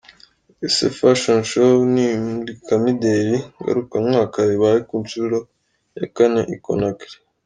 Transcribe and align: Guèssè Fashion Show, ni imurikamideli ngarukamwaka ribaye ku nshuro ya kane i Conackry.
Guèssè 0.57 0.87
Fashion 0.97 1.41
Show, 1.51 1.75
ni 1.93 2.03
imurikamideli 2.15 3.37
ngarukamwaka 3.59 4.37
ribaye 4.49 4.79
ku 4.89 4.95
nshuro 5.03 5.37
ya 5.97 6.05
kane 6.15 6.41
i 6.57 6.57
Conackry. 6.65 7.15